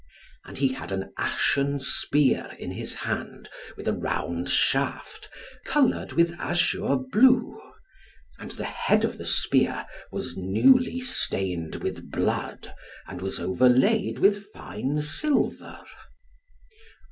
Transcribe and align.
And 0.45 0.57
he 0.57 0.69
had 0.69 0.91
an 0.91 1.13
ashen 1.15 1.79
spear 1.79 2.55
in 2.57 2.71
his 2.71 2.95
hand, 2.95 3.51
with 3.77 3.87
a 3.87 3.93
round 3.93 4.49
shaft, 4.49 5.29
coloured 5.63 6.13
with 6.13 6.33
azure 6.39 6.95
blue. 6.95 7.61
And 8.39 8.49
the 8.49 8.65
head 8.65 9.05
of 9.05 9.19
the 9.19 9.27
spear 9.27 9.85
was 10.11 10.35
newly 10.35 11.01
stained 11.01 11.83
with 11.83 12.09
blood, 12.09 12.73
and 13.05 13.21
was 13.21 13.39
overlaid 13.39 14.17
with 14.17 14.47
fine 14.51 15.03
silver. 15.03 15.77